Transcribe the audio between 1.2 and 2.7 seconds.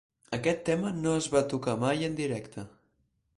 va tocar mai en directe.